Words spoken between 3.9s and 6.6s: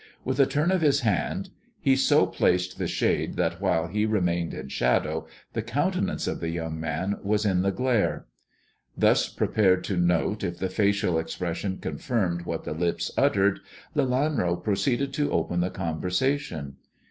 remained in shadow the countenance of the